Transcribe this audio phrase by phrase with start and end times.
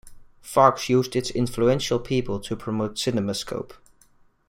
[0.41, 3.71] Fox used its influential people to promote CinemaScope.